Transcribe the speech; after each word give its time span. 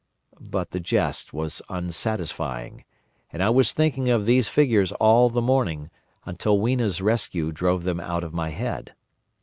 But 0.39 0.71
the 0.71 0.79
jest 0.79 1.31
was 1.31 1.61
unsatisfying, 1.69 2.85
and 3.31 3.43
I 3.43 3.51
was 3.51 3.71
thinking 3.71 4.09
of 4.09 4.25
these 4.25 4.49
figures 4.49 4.91
all 4.93 5.29
the 5.29 5.43
morning, 5.43 5.91
until 6.25 6.59
Weena's 6.59 7.01
rescue 7.03 7.51
drove 7.51 7.83
them 7.83 7.99
out 7.99 8.23
of 8.23 8.33
my 8.33 8.49
head. 8.49 8.95